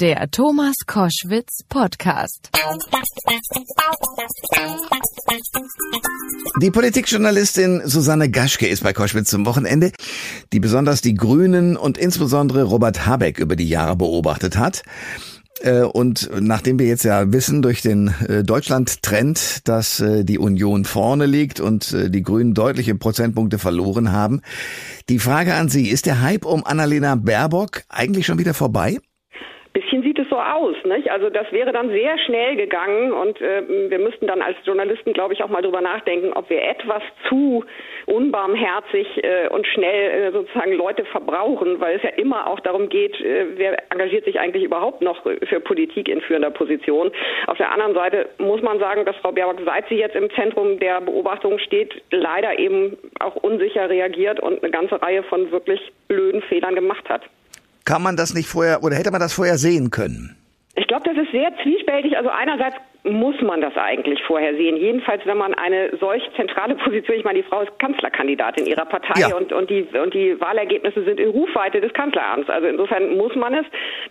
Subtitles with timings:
[0.00, 2.50] Der Thomas Koschwitz Podcast.
[6.62, 9.90] Die Politikjournalistin Susanne Gaschke ist bei Koschwitz zum Wochenende,
[10.52, 14.84] die besonders die Grünen und insbesondere Robert Habeck über die Jahre beobachtet hat.
[15.62, 20.84] Äh, und nachdem wir jetzt ja wissen durch den äh, Deutschland-Trend, dass äh, die Union
[20.84, 24.42] vorne liegt und die Grünen deutliche Prozentpunkte verloren haben,
[25.08, 29.00] die Frage an Sie, ist der Hype um Annalena Baerbock eigentlich schon wieder vorbei?
[30.38, 30.76] Aus.
[30.84, 31.10] Nicht?
[31.10, 35.34] Also das wäre dann sehr schnell gegangen und äh, wir müssten dann als Journalisten, glaube
[35.34, 37.64] ich, auch mal drüber nachdenken, ob wir etwas zu
[38.06, 43.20] unbarmherzig äh, und schnell äh, sozusagen Leute verbrauchen, weil es ja immer auch darum geht,
[43.20, 47.10] äh, wer engagiert sich eigentlich überhaupt noch für Politik in führender Position.
[47.46, 50.78] Auf der anderen Seite muss man sagen, dass Frau Baerbock, seit sie jetzt im Zentrum
[50.78, 56.42] der Beobachtung steht, leider eben auch unsicher reagiert und eine ganze Reihe von wirklich blöden
[56.42, 57.22] Fehlern gemacht hat.
[57.88, 60.36] Kann man das nicht vorher oder hätte man das vorher sehen können?
[60.74, 62.18] Ich glaube, das ist sehr zwiespältig.
[62.18, 64.76] Also einerseits muss man das eigentlich vorher sehen.
[64.76, 69.20] Jedenfalls, wenn man eine solch zentrale Position, ich meine, die Frau ist Kanzlerkandidatin ihrer Partei
[69.20, 69.34] ja.
[69.34, 72.50] und, und, die, und die Wahlergebnisse sind in Rufweite des Kanzleramts.
[72.50, 73.66] Also insofern muss man es.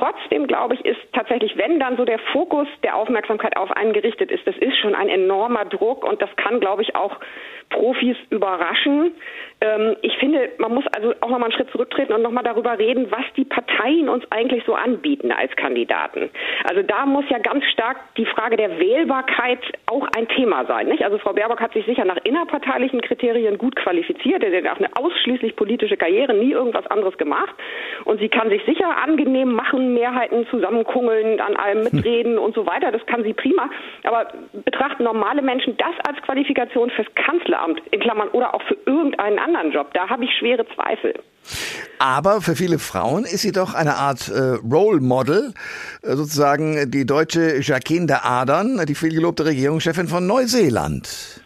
[0.00, 4.30] Trotzdem, glaube ich, ist tatsächlich, wenn dann so der Fokus der Aufmerksamkeit auf einen gerichtet
[4.30, 7.18] ist, das ist schon ein enormer Druck und das kann, glaube ich, auch
[7.68, 9.12] Profis überraschen.
[9.60, 13.10] Ähm, ich finde, man muss also auch nochmal einen Schritt zurücktreten und nochmal darüber reden,
[13.10, 16.30] was die Parteien uns eigentlich so anbieten als Kandidaten.
[16.64, 20.88] Also da muss ja ganz stark die Frage der Wählbarkeit auch ein Thema sein.
[20.88, 21.04] Nicht?
[21.04, 24.42] Also Frau Baerbock hat sich sicher nach innerparteilichen Kriterien gut qualifiziert.
[24.42, 27.54] Sie hat auch eine ausschließlich politische Karriere, nie irgendwas anderes gemacht.
[28.04, 32.92] Und sie kann sich sicher angenehm machen, Mehrheiten zusammenkungeln, an allem mitreden und so weiter.
[32.92, 33.68] Das kann sie prima.
[34.04, 34.32] Aber
[34.64, 39.72] betrachten normale Menschen das als Qualifikation fürs Kanzleramt, in Klammern, oder auch für irgendeinen anderen
[39.72, 39.92] Job?
[39.94, 41.14] Da habe ich schwere Zweifel.
[41.98, 45.52] Aber für viele Frauen ist sie doch eine Art äh, Role Model,
[46.02, 51.42] äh, sozusagen die deutsche Jacqueline de Adern, die vielgelobte Regierungschefin von Neuseeland.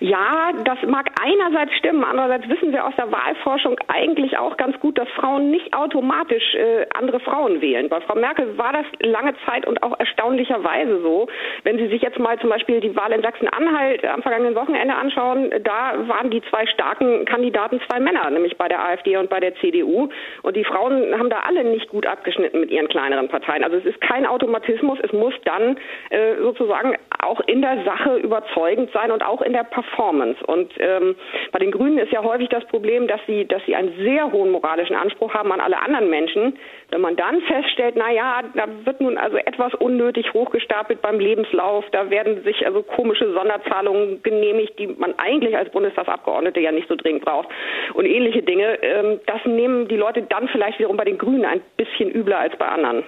[0.00, 4.98] Ja, das mag einerseits stimmen, andererseits wissen wir aus der Wahlforschung eigentlich auch ganz gut,
[4.98, 7.88] dass Frauen nicht automatisch äh, andere Frauen wählen.
[7.88, 11.28] Bei Frau Merkel war das lange Zeit und auch erstaunlicherweise so.
[11.64, 15.50] Wenn Sie sich jetzt mal zum Beispiel die Wahl in Sachsen-Anhalt am vergangenen Wochenende anschauen,
[15.62, 19.54] da waren die zwei starken Kandidaten zwei Männer, nämlich bei der AfD und bei der
[19.56, 20.08] CDU.
[20.42, 23.64] Und die Frauen haben da alle nicht gut abgeschnitten mit ihren kleineren Parteien.
[23.64, 25.78] Also es ist kein Automatismus, es muss dann
[26.10, 30.42] äh, sozusagen auch in der Sache überzeugend sein und auch in der Performance Performance.
[30.46, 31.16] Und ähm,
[31.52, 34.50] bei den Grünen ist ja häufig das Problem, dass sie, dass sie einen sehr hohen
[34.50, 36.58] moralischen Anspruch haben an alle anderen Menschen.
[36.90, 41.84] Wenn man dann feststellt, na ja, da wird nun also etwas unnötig hochgestapelt beim Lebenslauf,
[41.92, 46.96] da werden sich also komische Sonderzahlungen genehmigt, die man eigentlich als Bundestagsabgeordnete ja nicht so
[46.96, 47.48] dringend braucht
[47.94, 48.78] und ähnliche Dinge.
[48.82, 52.56] Ähm, das nehmen die Leute dann vielleicht wiederum bei den Grünen ein bisschen übler als
[52.58, 53.02] bei anderen.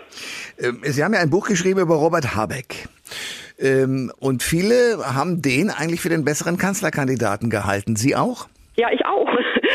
[0.61, 2.88] Ähm, sie haben ja ein Buch geschrieben über Robert Habeck.
[3.58, 7.96] Ähm, und viele haben den eigentlich für den besseren Kanzlerkandidaten gehalten.
[7.96, 8.46] Sie auch?
[8.76, 9.28] Ja, ich auch.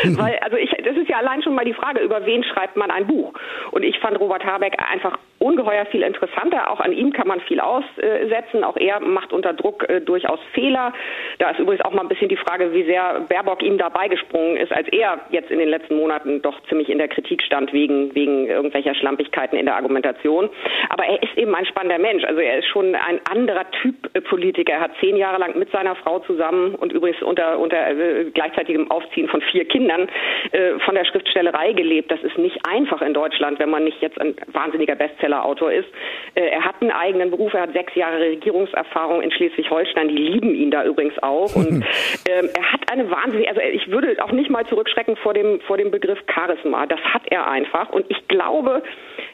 [0.03, 2.89] Weil, also ich, das ist ja allein schon mal die Frage, über wen schreibt man
[2.91, 3.33] ein Buch.
[3.71, 6.71] Und ich fand Robert Habeck einfach ungeheuer viel interessanter.
[6.71, 8.63] Auch an ihm kann man viel aussetzen.
[8.63, 10.93] Auch er macht unter Druck äh, durchaus Fehler.
[11.39, 14.57] Da ist übrigens auch mal ein bisschen die Frage, wie sehr Baerbock ihm dabei gesprungen
[14.57, 18.15] ist, als er jetzt in den letzten Monaten doch ziemlich in der Kritik stand wegen,
[18.15, 20.49] wegen irgendwelcher Schlampigkeiten in der Argumentation.
[20.89, 22.23] Aber er ist eben ein spannender Mensch.
[22.23, 24.73] Also er ist schon ein anderer Typ äh, Politiker.
[24.73, 28.89] Er hat zehn Jahre lang mit seiner Frau zusammen und übrigens unter, unter äh, gleichzeitigem
[28.89, 30.07] Aufziehen von vier Kindern
[30.51, 32.11] äh, von der Schriftstellerei gelebt.
[32.11, 34.95] Das ist nicht einfach in Deutschland, wenn man nicht jetzt ein wahnsinniger
[35.33, 35.87] Bestseller-Autor ist.
[36.35, 40.09] Äh, er hat einen eigenen Beruf, er hat sechs Jahre Regierungserfahrung in Schleswig-Holstein.
[40.09, 41.55] Die lieben ihn da übrigens auch.
[41.55, 41.83] Und
[42.29, 45.77] ähm, er hat eine wahnsinnige, also ich würde auch nicht mal zurückschrecken vor dem, vor
[45.77, 46.85] dem Begriff Charisma.
[46.85, 47.89] Das hat er einfach.
[47.89, 48.83] Und ich glaube,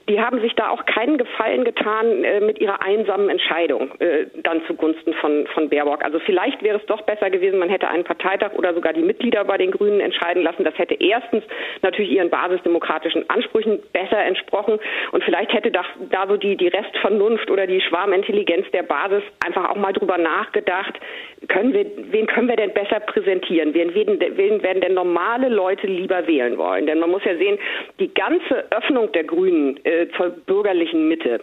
[0.09, 4.61] die haben sich da auch keinen Gefallen getan äh, mit ihrer einsamen Entscheidung äh, dann
[4.65, 6.03] zugunsten von, von Baerbock.
[6.03, 9.45] Also vielleicht wäre es doch besser gewesen, man hätte einen Parteitag oder sogar die Mitglieder
[9.45, 10.63] bei den Grünen entscheiden lassen.
[10.63, 11.43] Das hätte erstens
[11.83, 14.79] natürlich ihren basisdemokratischen Ansprüchen besser entsprochen
[15.11, 19.69] und vielleicht hätte da, da so die, die Restvernunft oder die Schwarmintelligenz der Basis einfach
[19.69, 20.99] auch mal drüber nachgedacht,
[21.47, 23.73] können wir, wen können wir denn besser präsentieren?
[23.73, 26.85] Wen, wen, wen werden denn normale Leute lieber wählen wollen?
[26.85, 27.57] Denn man muss ja sehen,
[27.99, 31.41] die ganze Öffnung der Grünen äh, zur bürgerlichen Mitte,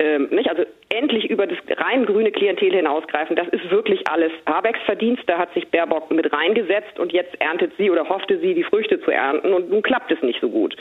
[0.00, 0.48] ähm, nicht?
[0.48, 5.22] also endlich über das rein grüne Klientel hinausgreifen, das ist wirklich alles Habecks Verdienst.
[5.26, 9.00] Da hat sich Baerbock mit reingesetzt und jetzt erntet sie oder hoffte sie, die Früchte
[9.02, 10.74] zu ernten und nun klappt es nicht so gut.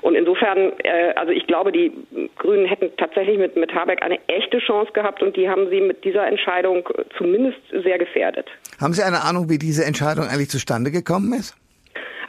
[0.00, 1.92] Und insofern, äh, also ich glaube, die
[2.38, 6.02] Grünen hätten tatsächlich mit, mit Habeck eine echte Chance gehabt und die haben sie mit
[6.04, 8.48] dieser Entscheidung zumindest sehr gefährdet.
[8.80, 11.56] Haben Sie eine Ahnung, wie diese Entscheidung eigentlich zustande gekommen ist?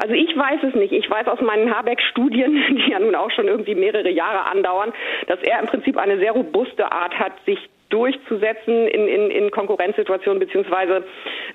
[0.04, 0.92] Also ich weiß es nicht.
[0.92, 4.92] Ich weiß aus meinen Habeck-Studien, die ja nun auch schon irgendwie mehrere Jahre andauern,
[5.28, 7.58] dass er im Prinzip eine sehr robuste Art hat, sich
[7.88, 11.06] durchzusetzen in, in, in Konkurrenzsituationen beziehungsweise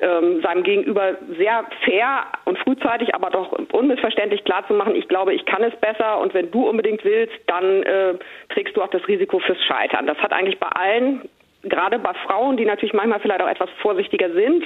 [0.01, 5.63] ähm, seinem Gegenüber sehr fair und frühzeitig, aber doch unmissverständlich klarzumachen, ich glaube, ich kann
[5.65, 8.15] es besser und wenn du unbedingt willst, dann äh,
[8.51, 10.07] trägst du auch das Risiko fürs Scheitern.
[10.07, 11.29] Das hat eigentlich bei allen
[11.63, 14.65] gerade bei Frauen, die natürlich manchmal vielleicht auch etwas vorsichtiger sind,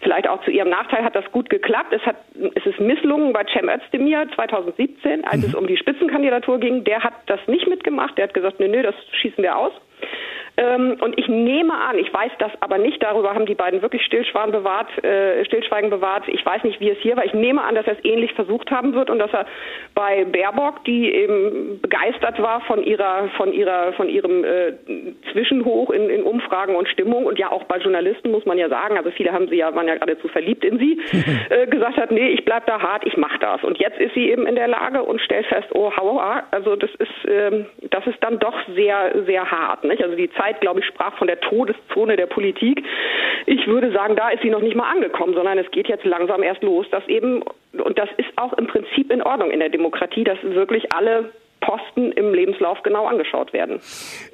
[0.00, 1.92] vielleicht auch zu ihrem Nachteil hat das gut geklappt.
[1.92, 2.16] Es, hat,
[2.54, 5.48] es ist misslungen bei Cem Özdemir 2017, als mhm.
[5.48, 6.84] es um die Spitzenkandidatur ging.
[6.84, 8.18] Der hat das nicht mitgemacht.
[8.18, 9.72] Der hat gesagt, nö, nö, das schießen wir aus.
[10.56, 14.02] Ähm, und ich nehme an, ich weiß das aber nicht, darüber haben die beiden wirklich
[14.04, 16.28] Stillschweigen bewahrt, äh, Stillschweigen bewahrt.
[16.28, 17.24] Ich weiß nicht, wie es hier war.
[17.24, 19.46] Ich nehme an, dass er es ähnlich versucht haben wird und dass er
[19.94, 24.74] bei Baerbock, die eben begeistert war von ihrer, von ihrer, von ihrem äh,
[25.32, 28.96] Zwischenhoch in, in Umfragen und Stimmung und ja auch bei Journalisten muss man ja sagen,
[28.96, 31.00] also viele haben sie ja, waren ja geradezu verliebt in sie,
[31.50, 33.62] äh, gesagt hat, nee, ich bleib da hart, ich mach das.
[33.64, 36.18] Und jetzt ist sie eben in der Lage und stellt fest, oh, hau,
[36.50, 40.02] also das ist, äh, das ist dann doch sehr, sehr hart, nicht?
[40.02, 42.84] Also die Zeit Zeit, glaube ich, sprach von der Todeszone der Politik.
[43.46, 46.42] Ich würde sagen, da ist sie noch nicht mal angekommen, sondern es geht jetzt langsam
[46.42, 47.42] erst los, dass eben,
[47.72, 51.30] und das ist auch im Prinzip in Ordnung in der Demokratie, dass wirklich alle
[51.64, 53.80] Posten im Lebenslauf genau angeschaut werden.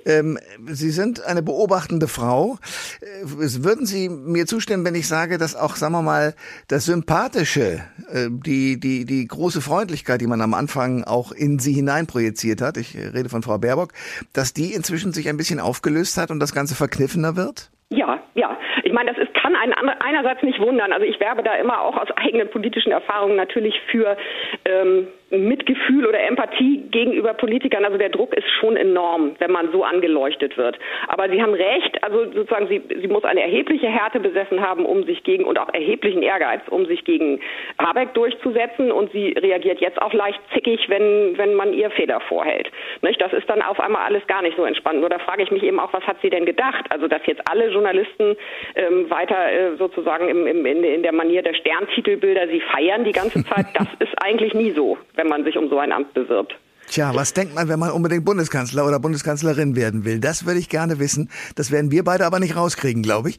[0.05, 2.59] Ähm, Sie sind eine beobachtende Frau.
[3.01, 6.35] Äh, würden Sie mir zustimmen, wenn ich sage, dass auch, sagen wir mal,
[6.69, 7.81] das Sympathische,
[8.13, 12.77] äh, die, die, die große Freundlichkeit, die man am Anfang auch in Sie hineinprojiziert hat,
[12.77, 13.93] ich rede von Frau Baerbock,
[14.35, 17.71] dass die inzwischen sich ein bisschen aufgelöst hat und das Ganze verkniffener wird?
[17.91, 18.57] Ja, ja.
[18.85, 20.93] Ich meine, das ist, kann einen einerseits nicht wundern.
[20.93, 24.17] Also ich werbe da immer auch aus eigenen politischen Erfahrungen natürlich für
[24.65, 27.85] ähm, Mitgefühl oder Empathie gegenüber Politikern.
[27.85, 30.79] Also der Druck ist schon enorm, wenn man so angeleuchtet wird.
[31.09, 35.05] Aber Sie haben recht, also sozusagen sie, sie muss eine erhebliche Härte besessen haben, um
[35.05, 37.41] sich gegen und auch erheblichen Ehrgeiz, um sich gegen
[37.79, 38.91] Habeck durchzusetzen.
[38.91, 42.71] Und sie reagiert jetzt auch leicht zickig, wenn, wenn man ihr Fehler vorhält.
[43.03, 43.21] Nicht?
[43.21, 45.01] Das ist dann auf einmal alles gar nicht so entspannt.
[45.01, 46.85] Nur da frage ich mich eben auch, was hat sie denn gedacht?
[46.91, 48.37] Also dass jetzt alle Journalisten
[48.75, 53.13] ähm, weiter äh, sozusagen im, im, in, in der Manier der Sterntitelbilder sie feiern die
[53.13, 56.55] ganze Zeit, das ist eigentlich nie so wenn man sich um so ein Amt bewirbt.
[56.89, 60.19] Tja, was denkt man, wenn man unbedingt Bundeskanzler oder Bundeskanzlerin werden will?
[60.19, 61.29] Das würde ich gerne wissen.
[61.55, 63.39] Das werden wir beide aber nicht rauskriegen, glaube ich.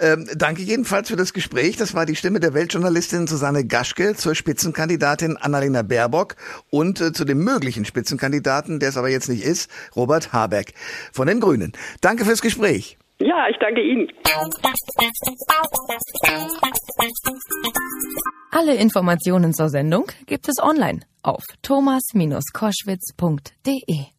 [0.00, 1.76] Ähm, danke jedenfalls für das Gespräch.
[1.76, 6.36] Das war die Stimme der Weltjournalistin Susanne Gaschke zur Spitzenkandidatin Annalena Baerbock
[6.70, 10.72] und äh, zu dem möglichen Spitzenkandidaten, der es aber jetzt nicht ist, Robert Habeck
[11.12, 11.72] von den Grünen.
[12.00, 12.96] Danke fürs Gespräch.
[13.18, 14.08] Ja, ich danke Ihnen.
[18.50, 24.15] Alle Informationen zur Sendung gibt es online auf thomas-koschwitz.de.